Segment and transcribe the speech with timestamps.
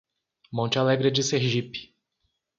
[0.51, 1.93] Monte Alegre de Sergipe